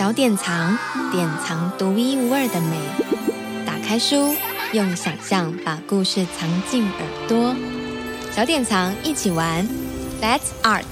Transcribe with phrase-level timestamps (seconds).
[0.00, 0.78] 小典藏，
[1.12, 2.78] 典藏独一无二的美。
[3.66, 4.34] 打开书，
[4.72, 7.54] 用想象把故事藏进耳朵。
[8.34, 9.68] 小典藏一起玩
[10.22, 10.84] ，Let's Art。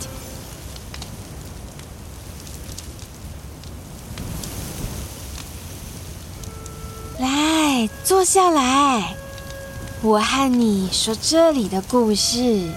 [7.19, 9.15] 来，坐下来，
[10.03, 12.69] 我和你说这里的故事。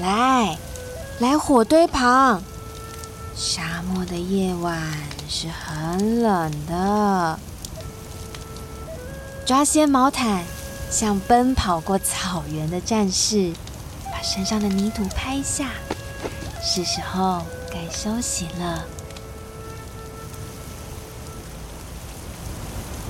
[0.00, 0.56] 来，
[1.18, 2.40] 来火堆旁。
[3.36, 4.82] 沙漠的夜晚
[5.28, 7.38] 是很冷的。
[9.44, 10.42] 抓些毛毯，
[10.90, 13.52] 像奔跑过草原的战士，
[14.10, 15.68] 把身上的泥土拍下。
[16.62, 18.84] 是时候该休息了。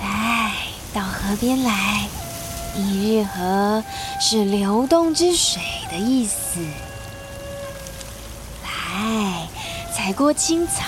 [0.01, 0.53] 来，
[0.93, 2.09] 到河边来。
[2.75, 3.83] 一日河
[4.21, 6.61] 是流动之水的意思。
[8.63, 9.49] 来，
[10.07, 10.85] 踩过青草，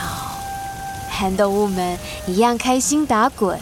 [1.11, 3.59] 和动物们一样开心打滚。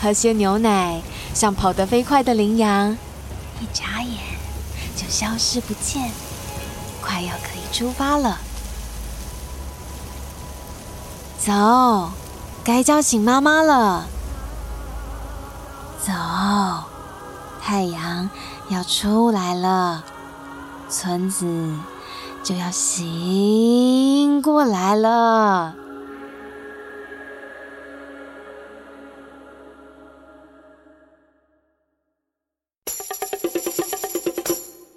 [0.00, 1.02] 喝些牛奶，
[1.34, 2.96] 像跑得飞快的羚羊，
[3.60, 4.20] 一眨眼
[4.94, 6.12] 就消失不见。
[7.02, 8.38] 快要可以出发了，
[11.36, 12.12] 走，
[12.62, 14.06] 该叫醒妈妈了。
[16.06, 16.12] 走，
[17.60, 18.30] 太阳
[18.68, 20.04] 要出来了，
[20.88, 21.44] 村子
[22.46, 25.74] 就要醒过来了。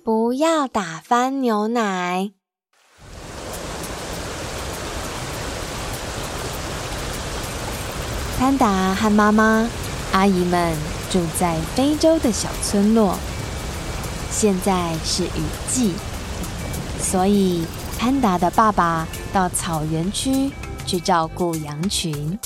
[0.04, 2.34] 不要打翻牛奶。
[8.38, 9.68] 潘达和妈妈、
[10.12, 10.78] 阿姨们。
[11.10, 13.18] 住在非洲的小村落，
[14.30, 15.96] 现在是雨季，
[17.00, 17.66] 所以
[17.98, 20.52] 潘达的爸爸到草原区
[20.86, 22.38] 去照顾羊群。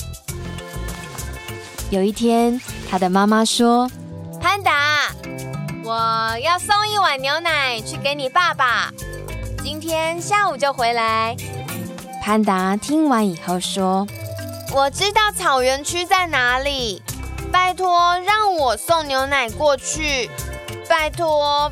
[1.90, 2.60] 有一天，
[2.90, 3.90] 他的妈妈说
[4.40, 5.10] ：“潘达，
[5.84, 8.90] 我要送一碗牛奶去给你爸爸，
[9.62, 11.36] 今天下午就回来。”
[12.22, 14.06] 潘达听完以后说
[14.74, 17.02] ：“我知道草原区在哪里。”
[17.52, 20.28] 拜托，让我送牛奶过去！
[20.88, 21.70] 拜托，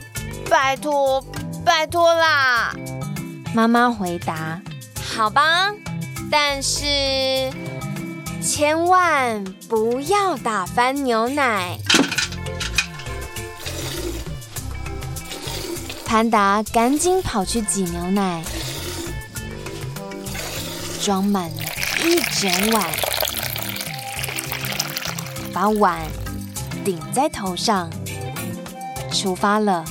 [0.48, 1.24] 拜托，
[1.64, 2.74] 拜托啦！
[3.54, 4.60] 妈妈回答
[5.14, 5.70] ：“好吧，
[6.30, 7.50] 但是
[8.42, 11.78] 千万不要打翻牛奶。”
[16.04, 18.42] 潘达赶紧跑去挤牛奶，
[21.02, 21.62] 装满了
[22.04, 22.84] 一整碗。
[25.54, 26.00] 把碗
[26.84, 27.90] 顶在头上，
[29.10, 29.84] 出发了。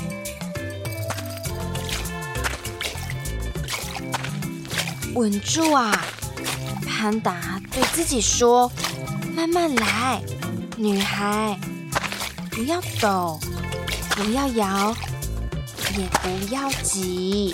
[5.13, 6.05] 稳住啊！
[6.88, 8.72] 潘达对自己说
[9.35, 10.22] ：“慢慢来，
[10.77, 11.59] 女孩，
[12.49, 13.39] 不要抖，
[14.11, 14.95] 不要摇，
[15.97, 17.53] 也不要挤。”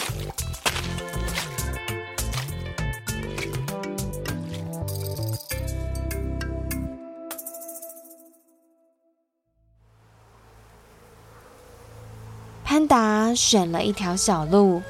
[12.63, 14.84] 潘达选了一条小路，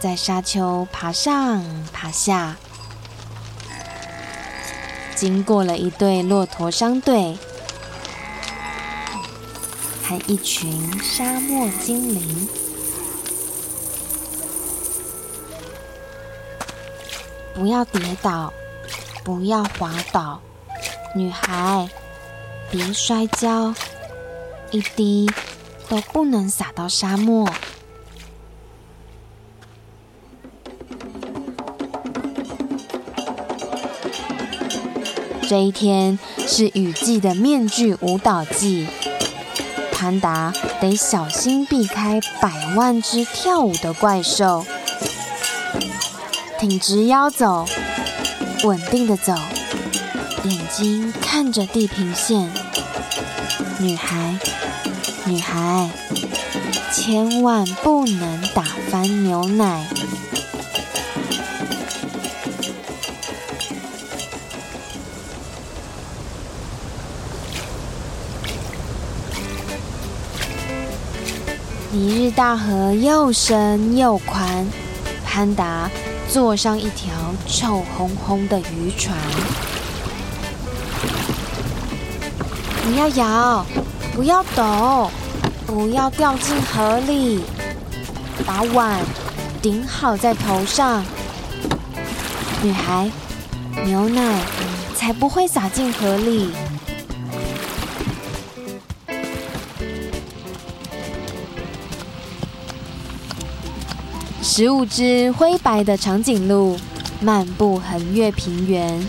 [0.00, 2.56] 在沙丘爬上爬下，
[5.14, 7.36] 经过了一队骆驼商队
[10.04, 12.48] 和一群沙漠精灵。
[17.54, 18.52] 不要跌倒，
[19.24, 20.40] 不要滑倒，
[21.14, 21.88] 女孩，
[22.70, 23.74] 别摔跤，
[24.70, 25.28] 一滴。
[25.88, 27.48] 都不能洒到沙漠。
[35.48, 38.86] 这一天是雨季的面具舞蹈季，
[39.90, 44.66] 潘达得小心避开百万只跳舞的怪兽，
[46.60, 47.64] 挺直腰走，
[48.64, 49.32] 稳定的走，
[50.44, 52.52] 眼睛看着地平线，
[53.78, 54.38] 女孩。
[55.24, 55.88] 女孩，
[56.92, 59.86] 千万不能打翻牛奶。
[71.90, 74.66] 尼日大河又深又宽，
[75.24, 75.90] 潘达
[76.28, 77.10] 坐上一条
[77.46, 79.16] 臭烘烘的渔船。
[82.84, 83.64] 不要摇，
[84.14, 85.10] 不要抖。
[85.66, 87.42] 不要掉进河里，
[88.46, 89.00] 把碗
[89.60, 91.04] 顶好在头上。
[92.62, 93.10] 女孩，
[93.84, 94.40] 牛奶
[94.94, 96.50] 才不会洒进河里。
[104.58, 106.76] 十五只灰白的长颈鹿
[107.20, 109.08] 漫步横越平原，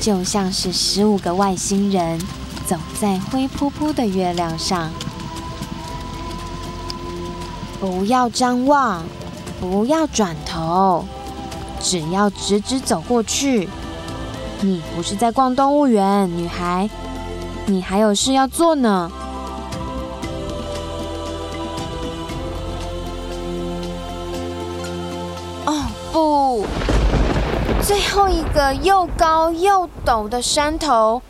[0.00, 2.16] 就像是十五个外星人
[2.64, 4.88] 走在灰扑扑的月亮上。
[7.80, 9.02] 不要张望，
[9.60, 11.04] 不要转头，
[11.80, 13.68] 只要直直走过去。
[14.60, 16.88] 你不是在逛动物园，女孩，
[17.66, 19.10] 你还有事要做呢。
[27.88, 31.22] 最后一个又高又陡的山头，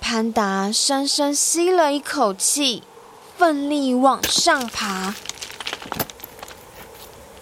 [0.00, 2.82] 潘达深深吸了一口气，
[3.36, 5.14] 奋力往上爬。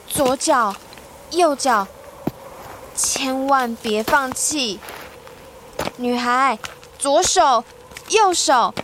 [0.09, 0.75] 左脚，
[1.31, 1.87] 右脚，
[2.97, 4.81] 千万别放弃！
[5.99, 6.59] 女孩，
[6.99, 7.63] 左手，
[8.09, 8.75] 右手，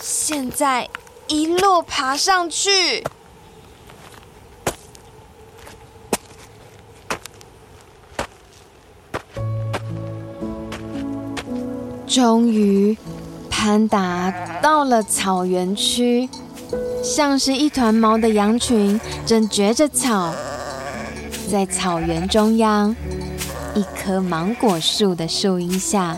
[0.00, 0.88] 现在
[1.26, 3.04] 一路爬上去。
[12.10, 12.98] 终于，
[13.48, 16.28] 潘达到了草原区，
[17.04, 20.34] 像是一团毛的羊群正嚼着草。
[21.48, 22.96] 在草原中央，
[23.76, 26.16] 一棵芒果树的树荫下，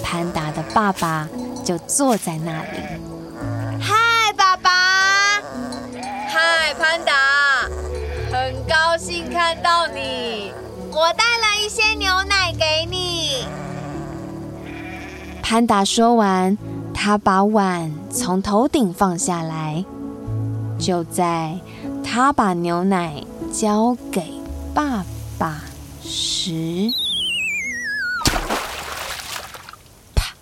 [0.00, 1.28] 潘达的爸爸
[1.64, 2.78] 就坐在那里。
[3.80, 3.96] 嗨，
[4.36, 4.70] 爸爸！
[6.28, 7.12] 嗨，潘达！
[8.30, 10.52] 很高兴看到你，
[10.92, 12.49] 我带了一些牛奶
[15.50, 16.56] 潘达说完，
[16.94, 19.84] 他把碗从头顶放下来。
[20.78, 21.58] 就在
[22.04, 24.32] 他把牛奶交给
[24.72, 25.04] 爸
[25.36, 25.64] 爸
[26.04, 26.92] 时，
[30.14, 30.32] 啪！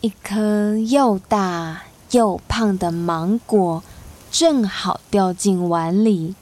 [0.00, 1.82] 一颗又大
[2.12, 3.82] 又胖的芒果
[4.30, 6.36] 正好掉进碗里，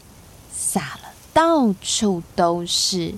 [0.55, 3.15] 洒了到处都是。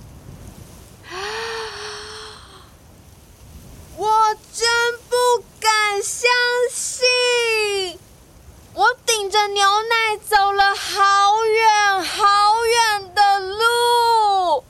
[6.02, 6.30] 相
[6.70, 7.98] 信
[8.74, 11.02] 我，顶着牛奶走了好
[11.44, 12.24] 远好
[12.64, 14.64] 远的路，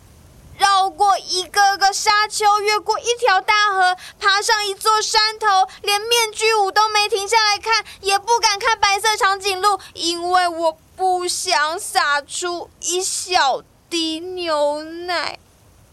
[0.57, 5.47] 绕过一个个沙丘，越过一条大河，爬上一座山头，
[5.83, 15.39] 连面具舞都没停下来看，也不敢看白色长颈鹿，因为我不想洒出一小滴牛奶。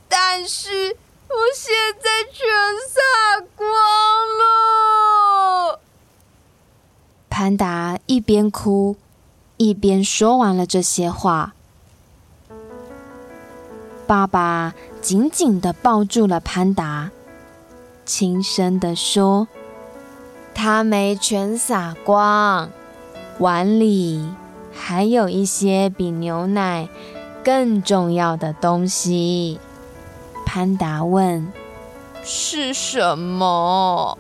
[0.07, 0.95] 但是
[1.27, 2.47] 我现在全
[2.87, 3.67] 洒光
[4.37, 5.81] 了。
[7.29, 8.95] 潘达一边哭，
[9.57, 11.53] 一边说完了这些话。
[14.13, 17.09] 爸爸紧紧地抱住了潘达，
[18.05, 19.47] 轻声地说
[20.53, 22.69] ：“他没全洒光，
[23.39, 24.29] 碗里
[24.71, 26.87] 还有一些比牛奶
[27.43, 29.59] 更重要的东西。”
[30.45, 31.51] 潘达问
[32.23, 34.15] ：“是什么？”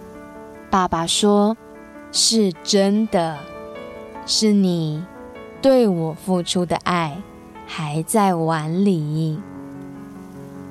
[0.71, 1.55] 爸爸说
[2.11, 3.37] ：“是真的，
[4.25, 5.05] 是你
[5.61, 7.21] 对我付出的爱
[7.67, 9.39] 还在碗里。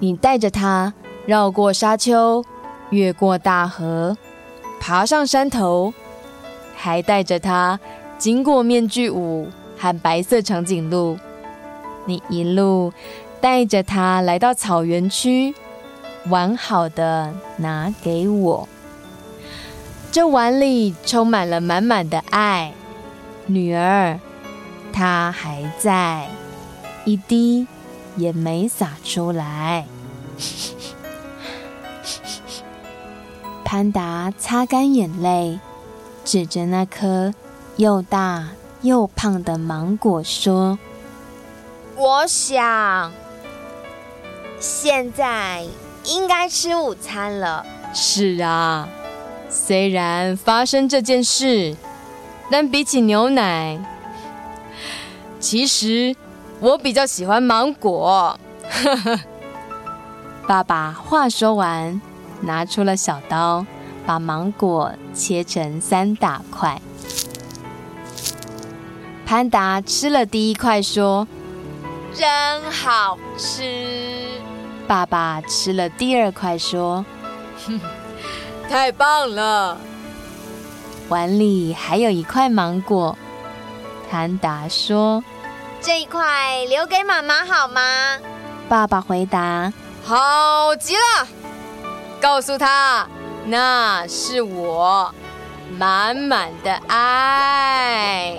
[0.02, 0.92] 你带着它
[1.26, 2.44] 绕过沙丘，
[2.90, 4.16] 越过大河，
[4.80, 5.94] 爬上山头，
[6.76, 7.78] 还带着它
[8.18, 11.16] 经过面具舞和白色长颈鹿。
[12.04, 12.92] 你一路。”
[13.42, 15.52] 带着它来到草原区，
[16.28, 18.68] 完好的拿给我。
[20.12, 22.72] 这碗里充满了满满的爱，
[23.46, 24.20] 女儿，
[24.92, 26.28] 它还在，
[27.04, 27.66] 一滴
[28.16, 29.86] 也没洒出来。
[33.64, 35.58] 潘达擦干眼泪，
[36.24, 37.32] 指着那颗
[37.76, 38.48] 又大
[38.82, 40.78] 又胖的芒果说
[41.96, 43.12] ：“我想。”
[44.60, 45.64] 现在
[46.04, 47.64] 应该吃午餐了。
[47.94, 48.88] 是啊，
[49.48, 51.76] 虽然发生这件事，
[52.50, 53.78] 但比起牛奶，
[55.40, 56.14] 其实
[56.62, 58.38] 我比较喜欢芒果。
[60.46, 62.00] 爸爸话说完，
[62.42, 63.66] 拿出了小刀，
[64.06, 66.80] 把芒果切成三大块。
[69.26, 71.26] 潘达吃了第一块，说
[72.14, 74.28] ：“真好吃。
[74.86, 77.04] ”爸爸吃了第二块，说
[77.66, 77.80] ：“哼，
[78.70, 79.76] 太棒了！”
[81.10, 83.18] 碗里还有一块芒果。
[84.08, 85.24] 潘达说
[85.82, 88.18] ：“这一块留给妈妈好吗？”
[88.68, 89.72] 爸爸回答
[90.04, 91.26] ：“好极了！
[92.20, 93.06] 告诉他，
[93.46, 95.12] 那是我
[95.76, 98.38] 满满的爱。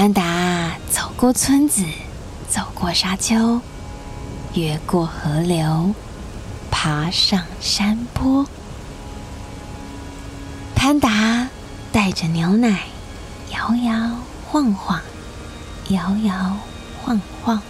[0.00, 1.84] 潘达走过村子，
[2.48, 3.60] 走过沙丘，
[4.54, 5.92] 越过河流，
[6.70, 8.46] 爬上山坡。
[10.76, 11.48] 潘达
[11.90, 12.84] 带着牛奶，
[13.50, 15.00] 摇摇晃晃，
[15.88, 16.56] 摇摇
[17.02, 17.60] 晃晃。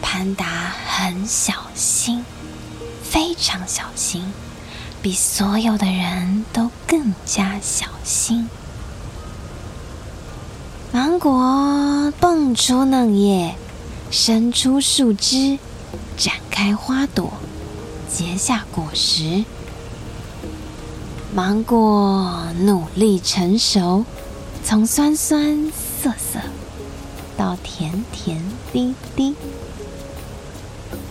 [0.00, 2.24] 潘达很小心，
[3.02, 4.32] 非常小心，
[5.02, 8.48] 比所有的人都更加小心。
[11.00, 13.54] 芒果蹦出嫩叶，
[14.10, 15.56] 伸出树枝，
[16.16, 17.34] 展开花朵，
[18.12, 19.44] 结下果实。
[21.32, 24.04] 芒果努力成熟，
[24.64, 26.40] 从酸酸涩涩
[27.36, 29.36] 到甜甜滴滴。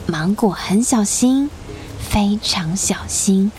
[0.05, 1.49] 芒果很小心，
[1.97, 3.53] 非常小心，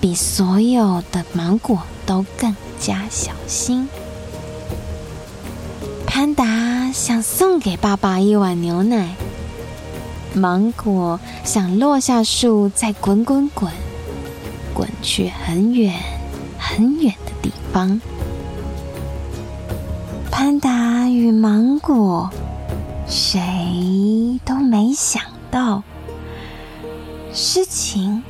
[0.00, 3.86] 比所有的芒果都更加小心。
[6.16, 9.16] 潘达想送给爸爸一碗牛奶，
[10.32, 13.70] 芒果想落下树再滚滚滚，
[14.72, 15.92] 滚去很远
[16.58, 18.00] 很远的地方。
[20.30, 22.30] 潘达与芒果，
[23.06, 25.82] 谁都没想到，
[27.34, 28.22] 事情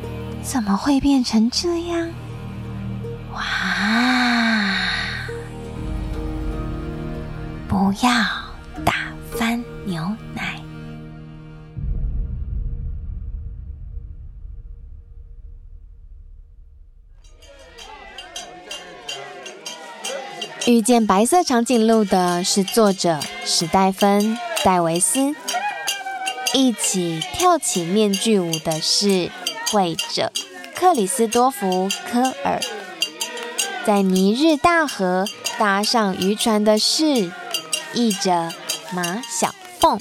[0.42, 2.08] 怎么会变成这样？
[3.32, 4.15] 哇！
[7.68, 8.10] 不要
[8.84, 10.00] 打翻牛
[10.34, 10.60] 奶。
[20.66, 25.34] 遇见白色长颈鹿的是作者史黛芬·戴维斯，
[26.54, 29.30] 一起跳起面具舞的是
[29.70, 30.32] 绘者
[30.74, 32.60] 克里斯多福·科尔，
[33.84, 35.26] 在尼日大河
[35.58, 37.32] 搭上渔船的是。
[37.96, 38.52] 译者
[38.92, 39.98] 马小凤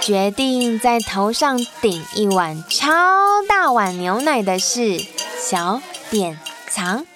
[0.00, 5.00] 决定在头上顶一碗超大碗牛奶的是
[5.40, 5.80] 小
[6.10, 7.06] 典藏。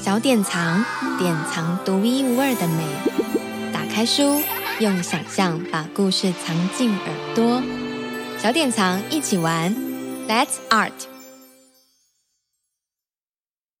[0.00, 0.84] 小典藏，
[1.18, 2.84] 典藏独一无二的美。
[3.72, 4.40] 打开书，
[4.78, 7.62] 用想象把故事藏进耳朵。
[8.38, 9.74] 小典藏，一起玩
[10.28, 11.13] ，Let's Art。